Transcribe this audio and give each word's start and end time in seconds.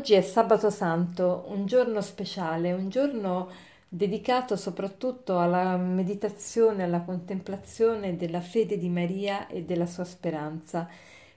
Oggi 0.00 0.14
è 0.14 0.22
sabato 0.22 0.70
santo, 0.70 1.44
un 1.48 1.66
giorno 1.66 2.00
speciale, 2.00 2.72
un 2.72 2.88
giorno 2.88 3.50
dedicato 3.86 4.56
soprattutto 4.56 5.38
alla 5.38 5.76
meditazione, 5.76 6.84
alla 6.84 7.02
contemplazione 7.02 8.16
della 8.16 8.40
fede 8.40 8.78
di 8.78 8.88
Maria 8.88 9.46
e 9.46 9.62
della 9.64 9.84
sua 9.84 10.04
speranza. 10.04 10.88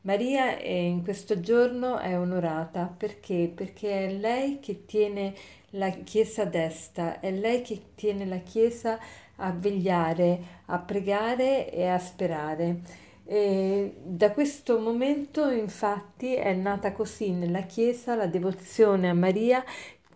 Maria 0.00 0.58
in 0.60 1.04
questo 1.04 1.38
giorno 1.38 1.98
è 1.98 2.18
onorata 2.18 2.92
perché? 2.92 3.48
Perché 3.54 4.08
è 4.08 4.12
lei 4.12 4.58
che 4.58 4.84
tiene 4.86 5.34
la 5.70 5.90
Chiesa 5.90 6.44
desta, 6.44 7.20
è 7.20 7.30
lei 7.30 7.62
che 7.62 7.80
tiene 7.94 8.26
la 8.26 8.38
Chiesa 8.38 8.98
a 9.36 9.52
vegliare, 9.52 10.40
a 10.66 10.80
pregare 10.80 11.70
e 11.70 11.86
a 11.86 11.98
sperare. 12.00 13.06
E 13.30 13.94
da 14.02 14.32
questo 14.32 14.78
momento 14.78 15.50
infatti 15.50 16.34
è 16.34 16.54
nata 16.54 16.92
così 16.92 17.30
nella 17.32 17.60
Chiesa 17.62 18.14
la 18.14 18.26
devozione 18.26 19.10
a 19.10 19.12
Maria 19.14 19.62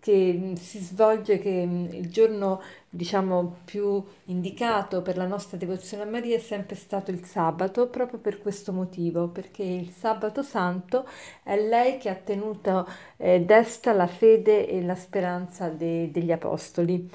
che 0.00 0.54
si 0.56 0.78
svolge, 0.78 1.38
che 1.38 1.50
il 1.50 2.08
giorno 2.10 2.60
diciamo 2.88 3.58
più 3.64 4.02
indicato 4.24 5.02
per 5.02 5.16
la 5.18 5.26
nostra 5.26 5.58
devozione 5.58 6.04
a 6.04 6.06
Maria 6.06 6.36
è 6.36 6.38
sempre 6.40 6.74
stato 6.74 7.10
il 7.10 7.22
sabato, 7.24 7.88
proprio 7.88 8.18
per 8.18 8.40
questo 8.40 8.72
motivo, 8.72 9.28
perché 9.28 9.62
il 9.62 9.90
sabato 9.90 10.42
santo 10.42 11.06
è 11.42 11.56
lei 11.56 11.98
che 11.98 12.08
ha 12.08 12.14
tenuto 12.14 12.88
eh, 13.18 13.40
desta 13.42 13.92
la 13.92 14.06
fede 14.06 14.66
e 14.68 14.82
la 14.82 14.94
speranza 14.96 15.68
de- 15.68 16.10
degli 16.10 16.32
apostoli. 16.32 17.08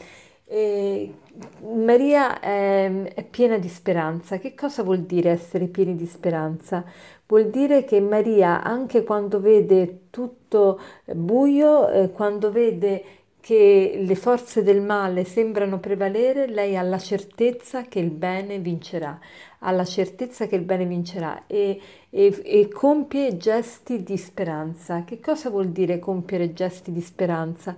E 0.49 1.13
Maria 1.61 2.39
è, 2.39 2.89
è, 3.13 3.23
piena 3.25 3.57
di 3.57 3.67
speranza. 3.67 4.37
Che 4.37 4.55
cosa 4.55 4.81
vuol 4.81 5.01
dire 5.01 5.29
essere 5.29 5.65
pieni 5.65 5.95
di 5.95 6.05
speranza? 6.05 6.85
Vuol 7.27 7.49
dire 7.49 7.83
che 7.83 7.99
Maria, 7.99 8.63
anche 8.63 9.03
quando 9.03 9.41
vede 9.41 10.07
tutto 10.09 10.79
buio, 11.05 11.89
eh, 11.89 12.11
quando 12.11 12.49
vede 12.49 13.03
che 13.41 14.01
le 14.01 14.15
forze 14.15 14.61
del 14.63 14.81
male 14.81 15.23
sembrano 15.23 15.79
prevalere, 15.79 16.47
lei 16.47 16.75
ha 16.75 16.81
la 16.81 16.97
certezza 16.97 17.83
che 17.83 17.99
il 17.99 18.09
bene 18.09 18.59
vincerà, 18.59 19.17
ha 19.59 19.71
la 19.71 19.85
certezza 19.85 20.47
che 20.47 20.55
il 20.55 20.63
bene 20.63 20.85
vincerà 20.85 21.43
e, 21.47 21.79
e, 22.09 22.41
e 22.43 22.67
compie 22.67 23.37
gesti 23.37 24.03
di 24.03 24.17
speranza. 24.17 25.03
Che 25.05 25.21
cosa 25.21 25.49
vuol 25.49 25.69
dire 25.69 25.99
compiere 25.99 26.51
gesti 26.51 26.91
di 26.91 26.99
speranza? 26.99 27.75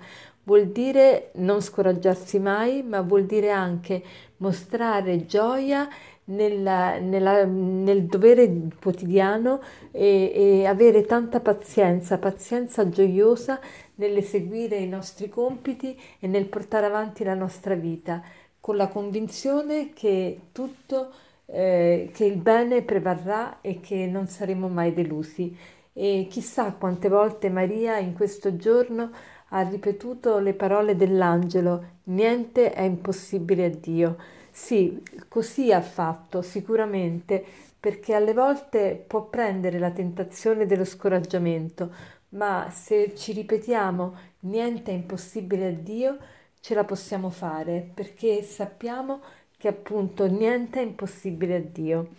Vuol 0.49 0.69
dire 0.69 1.29
non 1.35 1.61
scoraggiarsi 1.61 2.39
mai, 2.39 2.81
ma 2.81 3.01
vuol 3.01 3.25
dire 3.25 3.51
anche 3.51 4.01
mostrare 4.37 5.27
gioia 5.27 5.87
nella, 6.25 6.97
nella, 6.97 7.45
nel 7.45 8.05
dovere 8.05 8.69
quotidiano 8.81 9.61
e, 9.91 10.31
e, 10.33 10.65
avere 10.65 11.05
tanta 11.05 11.39
pazienza, 11.39 12.17
pazienza 12.17 12.89
gioiosa 12.89 13.59
nell'eseguire 13.95 14.77
i 14.77 14.87
nostri 14.87 15.29
compiti 15.29 15.95
e 16.17 16.25
nel 16.25 16.47
portare 16.47 16.87
avanti 16.87 17.23
la 17.23 17.35
nostra 17.35 17.75
vita, 17.75 18.19
con 18.59 18.75
la 18.75 18.87
convinzione 18.87 19.93
che 19.93 20.39
tutto, 20.51 21.11
eh, 21.45 22.09
che 22.11 22.25
il 22.25 22.37
bene 22.37 22.81
prevarrà 22.81 23.61
e 23.61 23.81
che 23.81 24.07
non 24.07 24.25
saremo 24.25 24.67
mai 24.67 24.95
delusi. 24.95 25.55
E 25.93 26.27
chissà 26.27 26.71
quante 26.73 27.07
volte 27.07 27.49
Maria 27.49 27.97
in 27.97 28.15
questo 28.15 28.55
giorno 28.55 29.11
ha 29.49 29.61
ripetuto 29.61 30.39
le 30.39 30.53
parole 30.53 30.95
dell'angelo, 30.95 31.83
niente 32.05 32.71
è 32.73 32.81
impossibile 32.81 33.65
a 33.65 33.69
Dio. 33.69 34.17
Sì, 34.51 35.01
così 35.27 35.71
ha 35.71 35.81
fatto 35.81 36.41
sicuramente, 36.41 37.43
perché 37.79 38.13
alle 38.13 38.33
volte 38.33 39.03
può 39.07 39.25
prendere 39.25 39.79
la 39.79 39.91
tentazione 39.91 40.65
dello 40.65 40.85
scoraggiamento, 40.85 41.91
ma 42.29 42.69
se 42.71 43.15
ci 43.15 43.31
ripetiamo 43.31 44.15
niente 44.41 44.91
è 44.91 44.93
impossibile 44.93 45.67
a 45.67 45.71
Dio, 45.71 46.17
ce 46.59 46.73
la 46.75 46.83
possiamo 46.83 47.29
fare, 47.29 47.89
perché 47.93 48.41
sappiamo 48.43 49.21
che 49.57 49.67
appunto 49.67 50.27
niente 50.27 50.79
è 50.79 50.83
impossibile 50.83 51.55
a 51.55 51.61
Dio. 51.61 52.09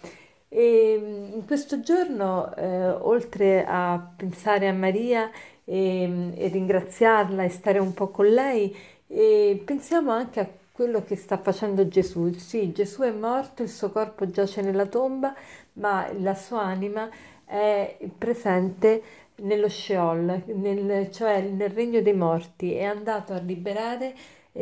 E 0.49 1.31
in 1.33 1.45
questo 1.47 1.81
giorno, 1.81 2.55
eh, 2.57 2.89
oltre 2.89 3.65
a 3.67 4.13
pensare 4.17 4.67
a 4.67 4.73
Maria 4.73 5.31
e, 5.71 6.33
e, 6.35 6.49
ringraziarla 6.49 7.45
e 7.45 7.49
stare 7.49 7.79
un 7.79 7.95
po' 7.95 8.09
con 8.09 8.27
lei, 8.27 8.75
e 9.07 9.63
pensiamo 9.65 10.11
anche 10.11 10.41
a 10.41 10.49
quello 10.73 11.05
che 11.05 11.15
sta 11.15 11.39
facendo 11.39 11.87
Gesù. 11.87 12.33
Sì, 12.33 12.73
Gesù 12.73 13.03
è 13.03 13.13
morto, 13.13 13.63
il 13.63 13.69
suo 13.69 13.91
corpo 13.91 14.29
giace 14.29 14.63
nella 14.63 14.87
tomba, 14.87 15.33
ma 15.75 16.11
la 16.19 16.35
sua 16.35 16.63
anima 16.63 17.09
è 17.45 17.97
presente 18.19 19.03
nello 19.37 19.69
Sheol, 19.69 20.43
nel, 20.47 21.11
cioè 21.13 21.41
nel 21.43 21.71
regno 21.71 22.01
dei 22.03 22.15
morti, 22.15 22.73
è 22.75 22.85
andato 22.85 23.33
a 23.33 23.39
liberare, 23.39 24.15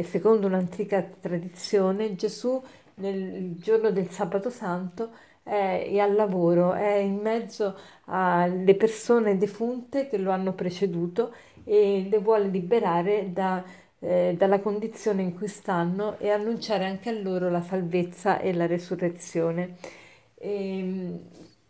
secondo 0.02 0.46
un'antica 0.46 1.02
tradizione, 1.20 2.14
Gesù 2.16 2.62
nel 2.96 3.56
giorno 3.56 3.90
del 3.90 4.10
sabato 4.10 4.50
santo 4.50 5.10
è, 5.48 5.88
è 5.90 5.98
al 5.98 6.14
lavoro, 6.14 6.74
è 6.74 6.96
in 6.96 7.16
mezzo 7.16 7.76
alle 8.04 8.74
persone 8.74 9.38
defunte 9.38 10.08
che 10.08 10.18
lo 10.18 10.30
hanno 10.30 10.52
preceduto 10.52 11.32
e 11.64 12.06
le 12.10 12.18
vuole 12.18 12.48
liberare 12.48 13.32
da, 13.32 13.62
eh, 13.98 14.34
dalla 14.36 14.60
condizione 14.60 15.22
in 15.22 15.34
cui 15.34 15.48
stanno 15.48 16.18
e 16.18 16.30
annunciare 16.30 16.84
anche 16.84 17.08
a 17.10 17.12
loro 17.12 17.50
la 17.50 17.62
salvezza 17.62 18.38
e 18.40 18.52
la 18.52 18.66
resurrezione. 18.66 19.76
E, 20.34 20.78
ehm, 20.78 21.20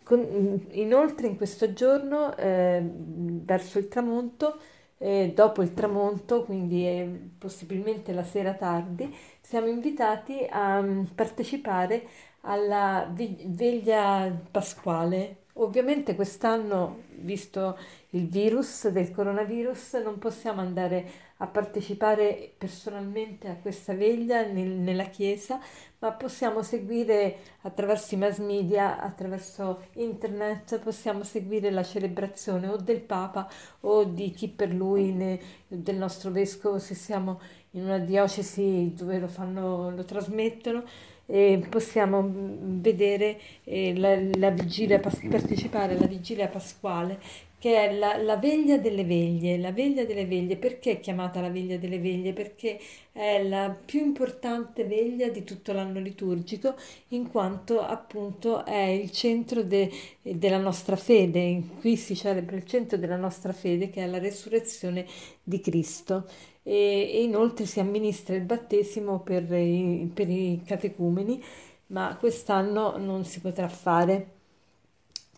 con, 0.03 0.67
inoltre 0.71 1.27
in 1.27 1.37
questo 1.37 1.73
giorno, 1.75 2.35
eh, 2.37 2.83
verso 2.83 3.79
il 3.79 3.89
tramonto, 3.89 4.59
eh, 4.99 5.33
dopo 5.35 5.63
il 5.63 5.75
tramonto, 5.75 6.45
quindi 6.45 6.87
eh, 6.87 7.21
possibilmente 7.39 8.13
la 8.13 8.25
sera 8.25 8.55
tardi, 8.55 9.15
siamo 9.41 9.67
invitati 9.67 10.47
a 10.49 10.79
um, 10.79 11.07
partecipare 11.15 12.07
alla 12.49 13.11
veglia 13.13 14.35
pasquale. 14.51 15.45
Ovviamente 15.55 16.15
quest'anno, 16.15 17.03
visto 17.17 17.77
il 18.11 18.29
virus 18.29 18.89
del 18.89 19.11
coronavirus, 19.11 19.95
non 20.05 20.19
possiamo 20.19 20.61
andare 20.61 21.27
a 21.39 21.47
partecipare 21.47 22.53
personalmente 22.57 23.49
a 23.49 23.57
questa 23.57 23.93
veglia 23.93 24.45
nel, 24.47 24.69
nella 24.69 25.05
chiesa, 25.05 25.61
ma 25.99 26.13
possiamo 26.13 26.63
seguire 26.63 27.39
attraverso 27.63 28.15
i 28.15 28.19
mass 28.19 28.39
media, 28.39 29.01
attraverso 29.01 29.83
internet, 29.95 30.79
possiamo 30.79 31.25
seguire 31.25 31.71
la 31.71 31.83
celebrazione 31.83 32.69
o 32.69 32.77
del 32.77 33.01
Papa 33.01 33.49
o 33.81 34.05
di 34.05 34.31
chi 34.31 34.49
per 34.49 34.73
lui, 34.73 35.13
ne, 35.13 35.41
del 35.67 35.97
nostro 35.97 36.31
vescovo, 36.31 36.79
se 36.79 36.95
siamo 36.95 37.41
in 37.73 37.85
una 37.85 37.99
diocesi 37.99 38.93
dove 38.97 39.19
lo, 39.19 39.29
fanno, 39.29 39.91
lo 39.91 40.05
trasmettono 40.05 40.85
eh, 41.31 41.67
possiamo 41.69 42.23
mm, 42.23 42.81
vedere 42.81 43.39
eh, 43.65 43.95
la, 43.97 44.19
la, 44.39 44.51
vigilia, 44.51 44.99
partecipare 44.99 45.95
alla 45.95 46.07
vigilia 46.07 46.49
pasquale 46.49 47.21
che 47.59 47.89
è 47.89 47.93
la, 47.95 48.17
la, 48.17 48.37
veglia 48.37 48.79
delle 48.79 49.05
veglie. 49.05 49.59
La 49.59 49.73
veglia 49.73 50.05
delle 50.05 50.27
veglie, 50.27 50.57
perché 50.57 50.93
è 50.93 51.01
chiamata 51.01 51.41
la 51.41 51.51
veglia 51.51 51.77
delle 51.77 51.99
veglie? 51.99 52.33
Perché 52.33 52.79
è 53.13 53.43
la 53.43 53.77
più 53.85 54.01
importante 54.01 54.85
veglia 54.85 55.29
di 55.29 55.43
tutto 55.45 55.73
l'anno 55.73 55.99
liturgico, 56.01 56.77
in 57.09 57.29
quanto 57.31 57.81
appunto 57.81 58.65
è 58.65 58.83
il 58.87 59.11
centro 59.11 59.63
de, 59.63 59.91
della 60.23 60.59
nostra 60.59 60.97
fede. 60.97 61.63
Qui 61.81 61.97
si 61.97 62.15
celebra 62.15 62.57
il 62.57 62.65
centro 62.65 62.97
della 62.97 63.17
nostra 63.17 63.53
fede, 63.53 63.91
che 63.91 64.03
è 64.05 64.07
la 64.07 64.19
resurrezione 64.19 65.07
di 65.43 65.61
Cristo 65.61 66.27
e, 66.63 67.11
e 67.15 67.23
inoltre 67.23 67.65
si 67.65 67.81
amministra 67.81 68.35
il 68.37 68.43
battesimo 68.43 69.21
per 69.21 69.51
i, 69.53 70.11
per 70.13 70.29
i 70.29 70.63
catecumeni, 70.65 71.43
ma 71.87 72.17
quest'anno 72.19 72.99
non 72.99 73.25
si 73.25 73.41
potrà 73.41 73.69
fare. 73.69 74.37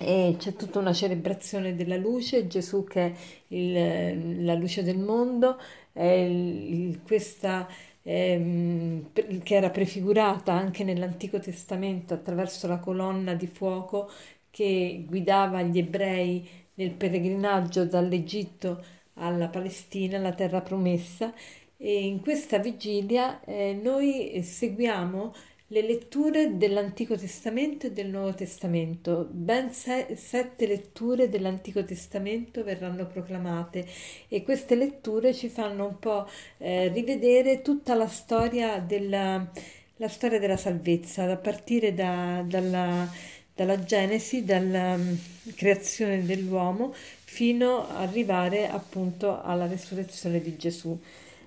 E 0.02 0.37
c'è 0.38 0.55
tutta 0.56 0.79
una 0.79 0.94
celebrazione 0.94 1.75
della 1.75 1.97
luce, 1.97 2.47
Gesù 2.47 2.85
che 2.85 3.05
è 3.06 3.12
il, 3.49 4.44
la 4.44 4.55
luce 4.55 4.82
del 4.82 4.99
mondo, 4.99 5.58
il, 5.93 7.02
questa 7.05 7.69
ehm, 8.02 9.12
che 9.43 9.55
era 9.55 9.69
prefigurata 9.70 10.52
anche 10.55 10.85
nell'Antico 10.85 11.38
Testamento 11.38 12.14
attraverso 12.14 12.67
la 12.67 12.79
colonna 12.79 13.35
di 13.35 13.47
fuoco 13.47 14.11
che 14.50 15.05
guidava 15.06 15.61
gli 15.62 15.79
ebrei 15.79 16.49
nel 16.75 16.93
pellegrinaggio 16.93 17.85
dall'Egitto 17.85 18.82
alla 19.14 19.49
Palestina, 19.49 20.19
la 20.19 20.32
terra 20.32 20.62
promessa. 20.62 21.35
E 21.76 22.06
in 22.06 22.20
questa 22.20 22.58
vigilia 22.58 23.43
eh, 23.44 23.79
noi 23.82 24.43
seguiamo 24.43 25.32
le 25.72 25.82
letture 25.82 26.56
dell'Antico 26.56 27.17
Testamento 27.17 27.87
e 27.87 27.93
del 27.93 28.08
Nuovo 28.08 28.34
Testamento. 28.34 29.28
Ben 29.31 29.72
se- 29.72 30.17
sette 30.17 30.67
letture 30.67 31.28
dell'Antico 31.28 31.84
Testamento 31.84 32.64
verranno 32.64 33.06
proclamate 33.06 33.87
e 34.26 34.43
queste 34.43 34.75
letture 34.75 35.32
ci 35.32 35.49
fanno 35.49 35.87
un 35.87 35.99
po' 36.00 36.28
eh, 36.58 36.88
rivedere 36.88 37.62
tutta 37.62 37.94
la 37.94 38.08
storia 38.08 38.81
della, 38.81 39.49
la 39.96 40.08
storia 40.08 40.40
della 40.40 40.56
salvezza, 40.56 41.31
a 41.31 41.37
partire 41.37 41.94
da, 41.94 42.43
dalla, 42.44 43.08
dalla 43.55 43.78
Genesi, 43.84 44.44
dalla 44.44 44.94
um, 44.94 45.17
creazione 45.55 46.25
dell'uomo, 46.25 46.93
fino 46.94 47.87
ad 47.88 48.08
arrivare 48.08 48.69
appunto 48.69 49.40
alla 49.40 49.69
resurrezione 49.69 50.40
di 50.40 50.56
Gesù. 50.56 50.99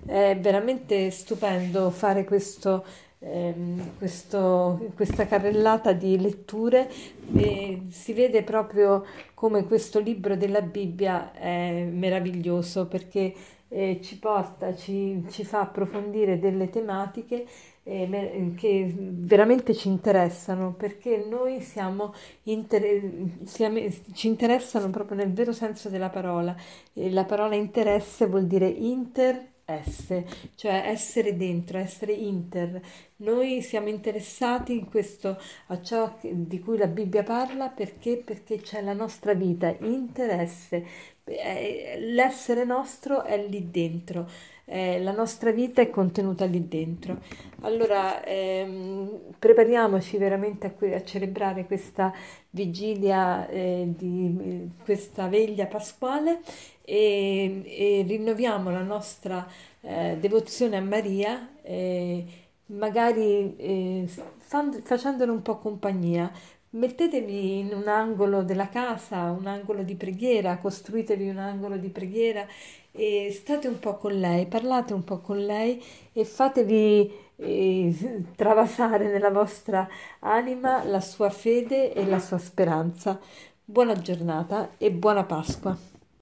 È 0.06 0.34
veramente 0.38 1.10
stupendo 1.10 1.90
fare 1.90 2.24
questo, 2.24 2.84
ehm, 3.24 3.96
questo, 3.98 4.90
questa 4.94 5.26
carrellata 5.26 5.92
di 5.92 6.18
letture 6.20 6.90
e 7.34 7.82
si 7.88 8.12
vede 8.12 8.42
proprio 8.42 9.04
come 9.34 9.64
questo 9.66 9.98
libro 9.98 10.36
della 10.36 10.62
Bibbia 10.62 11.32
è 11.32 11.84
meraviglioso 11.90 12.86
perché 12.86 13.32
eh, 13.68 13.98
ci 14.02 14.18
porta, 14.18 14.74
ci, 14.76 15.24
ci 15.30 15.44
fa 15.44 15.60
approfondire 15.60 16.38
delle 16.38 16.70
tematiche 16.70 17.46
eh, 17.82 18.52
che 18.56 18.92
veramente 18.96 19.74
ci 19.74 19.88
interessano 19.88 20.72
perché 20.72 21.26
noi 21.28 21.60
siamo, 21.60 22.14
inter- 22.44 23.44
siamo, 23.44 23.80
ci 24.12 24.28
interessano 24.28 24.90
proprio 24.90 25.16
nel 25.16 25.32
vero 25.32 25.52
senso 25.52 25.88
della 25.88 26.08
parola. 26.08 26.54
E 26.92 27.10
la 27.10 27.24
parola 27.24 27.54
interesse 27.54 28.26
vuol 28.26 28.46
dire 28.46 28.68
inter 28.68 29.52
S, 29.66 30.22
cioè 30.54 30.82
essere 30.86 31.36
dentro, 31.36 31.78
essere 31.78 32.12
inter. 32.12 32.80
Noi 33.16 33.62
siamo 33.62 33.88
interessati 33.88 34.76
in 34.76 34.86
questo, 34.88 35.38
a 35.68 35.80
ciò 35.82 36.16
di 36.22 36.60
cui 36.60 36.76
la 36.76 36.86
Bibbia 36.86 37.22
parla 37.22 37.68
perché? 37.68 38.16
Perché 38.18 38.60
c'è 38.60 38.82
la 38.82 38.92
nostra 38.92 39.34
vita, 39.34 39.74
interesse. 39.80 40.84
Eh, 41.24 41.96
l'essere 42.00 42.64
nostro 42.64 43.22
è 43.24 43.38
lì 43.46 43.70
dentro, 43.70 44.28
eh, 44.66 45.00
la 45.02 45.12
nostra 45.12 45.50
vita 45.50 45.82
è 45.82 45.90
contenuta 45.90 46.44
lì 46.44 46.66
dentro. 46.68 47.18
Allora, 47.60 48.22
ehm, 48.24 49.34
prepariamoci 49.38 50.16
veramente 50.16 50.66
a, 50.66 50.94
a, 50.96 51.02
celebrare 51.02 51.66
questa 51.66 52.12
vigilia, 52.50 53.46
eh, 53.48 53.84
di 53.96 54.70
questa 54.82 55.28
veglia 55.28 55.66
pasquale 55.66 56.40
e, 56.82 57.62
e 57.64 58.04
rinnoviamo 58.06 58.70
la 58.70 58.82
nostra 58.82 59.46
eh, 59.80 60.16
devozione 60.18 60.76
a 60.76 60.82
Maria, 60.82 61.48
eh, 61.62 62.24
magari 62.66 63.56
eh, 63.56 64.08
fan, 64.38 64.80
facendole 64.82 65.30
un 65.30 65.42
po' 65.42 65.58
compagnia. 65.58 66.30
Mettetevi 66.74 67.60
in 67.60 67.72
un 67.72 67.86
angolo 67.86 68.42
della 68.42 68.68
casa, 68.68 69.30
un 69.30 69.46
angolo 69.46 69.84
di 69.84 69.94
preghiera, 69.94 70.58
costruitevi 70.58 71.28
un 71.28 71.38
angolo 71.38 71.76
di 71.76 71.88
preghiera 71.88 72.44
e 72.90 73.30
state 73.32 73.68
un 73.68 73.78
po' 73.78 73.96
con 73.96 74.18
lei, 74.18 74.46
parlate 74.46 74.92
un 74.92 75.04
po' 75.04 75.18
con 75.18 75.38
lei 75.38 75.80
e 76.12 76.24
fatevi 76.24 77.12
eh, 77.36 78.24
travasare 78.34 79.08
nella 79.08 79.30
vostra 79.30 79.88
anima 80.18 80.82
la 80.82 81.00
sua 81.00 81.30
fede 81.30 81.92
e 81.92 82.04
la 82.06 82.18
sua 82.18 82.38
speranza. 82.38 83.20
Buona 83.64 83.94
giornata 83.94 84.70
e 84.76 84.90
buona 84.90 85.22
Pasqua. 85.22 85.93